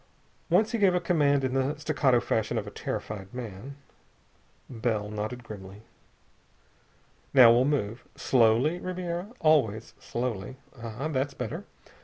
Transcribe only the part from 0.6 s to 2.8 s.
he gave a command in the staccato fashion of a